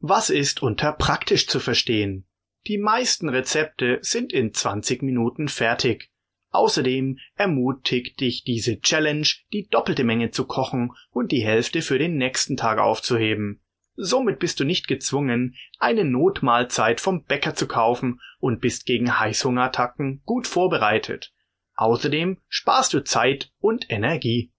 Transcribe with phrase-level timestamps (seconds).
[0.00, 2.24] Was ist unter praktisch zu verstehen?
[2.68, 6.10] Die meisten Rezepte sind in 20 Minuten fertig.
[6.50, 12.16] Außerdem ermutigt dich diese Challenge, die doppelte Menge zu kochen und die Hälfte für den
[12.16, 13.60] nächsten Tag aufzuheben.
[13.96, 20.22] Somit bist du nicht gezwungen, eine Notmahlzeit vom Bäcker zu kaufen und bist gegen Heißhungerattacken
[20.24, 21.32] gut vorbereitet.
[21.74, 24.52] Außerdem sparst du Zeit und Energie.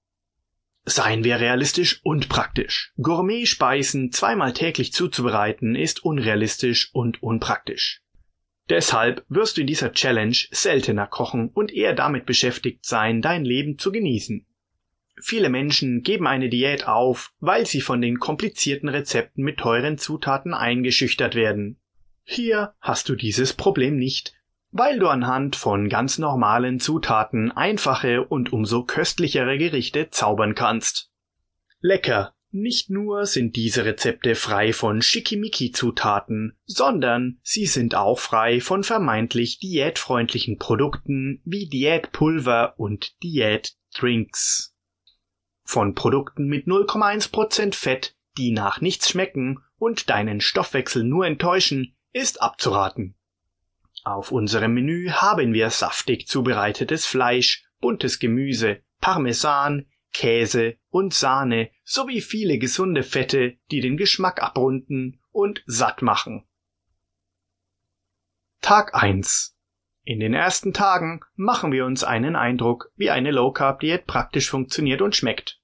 [0.89, 2.93] Seien wir realistisch und praktisch.
[2.97, 8.01] Gourmet-Speisen zweimal täglich zuzubereiten ist unrealistisch und unpraktisch.
[8.69, 13.77] Deshalb wirst du in dieser Challenge seltener kochen und eher damit beschäftigt sein, dein Leben
[13.77, 14.47] zu genießen.
[15.21, 20.55] Viele Menschen geben eine Diät auf, weil sie von den komplizierten Rezepten mit teuren Zutaten
[20.55, 21.79] eingeschüchtert werden.
[22.23, 24.33] Hier hast du dieses Problem nicht,
[24.71, 31.11] weil du anhand von ganz normalen Zutaten einfache und umso köstlichere Gerichte zaubern kannst.
[31.81, 38.83] Lecker, nicht nur sind diese Rezepte frei von Schickimicki-Zutaten, sondern sie sind auch frei von
[38.83, 44.75] vermeintlich diätfreundlichen Produkten wie Diätpulver und Diätdrinks.
[45.63, 52.41] Von Produkten mit 0,1% Fett, die nach nichts schmecken und deinen Stoffwechsel nur enttäuschen, ist
[52.41, 53.15] abzuraten.
[54.09, 62.19] Auf unserem Menü haben wir saftig zubereitetes Fleisch, buntes Gemüse, Parmesan, Käse und Sahne sowie
[62.21, 66.43] viele gesunde Fette, die den Geschmack abrunden und satt machen.
[68.61, 69.55] Tag 1
[70.05, 74.49] In den ersten Tagen machen wir uns einen Eindruck, wie eine Low Carb Diät praktisch
[74.49, 75.61] funktioniert und schmeckt.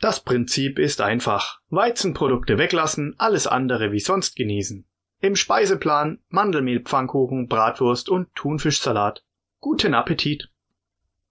[0.00, 1.60] Das Prinzip ist einfach.
[1.68, 4.88] Weizenprodukte weglassen, alles andere wie sonst genießen.
[5.22, 9.24] Im Speiseplan Mandelmehl-Pfannkuchen, Bratwurst und Thunfischsalat.
[9.60, 10.50] Guten Appetit!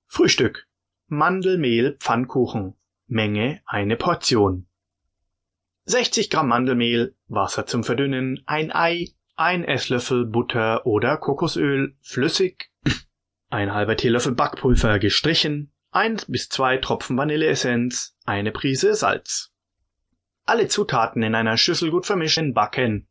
[0.08, 0.66] Frühstück
[1.08, 2.76] Mandelmehl Pfannkuchen.
[3.08, 4.66] Menge eine Portion.
[5.88, 12.72] 60 Gramm Mandelmehl, Wasser zum Verdünnen, ein Ei, ein Esslöffel Butter oder Kokosöl, flüssig,
[13.50, 19.52] ein halber Teelöffel Backpulver gestrichen, ein bis zwei Tropfen Vanilleessenz, eine Prise Salz.
[20.46, 23.10] Alle Zutaten in einer Schüssel gut vermischen, backen.